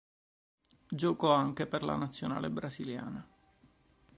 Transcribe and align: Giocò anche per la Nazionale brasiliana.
Giocò 0.89 1.31
anche 1.31 1.67
per 1.67 1.83
la 1.83 1.95
Nazionale 1.95 2.49
brasiliana. 2.49 3.23